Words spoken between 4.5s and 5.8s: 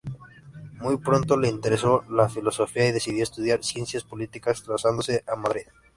trasladándose a Madrid.